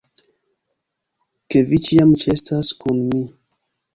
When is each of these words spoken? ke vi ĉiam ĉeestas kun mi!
ke 1.49 1.61
vi 1.73 1.79
ĉiam 1.87 2.13
ĉeestas 2.23 2.73
kun 2.83 3.03
mi! 3.13 3.21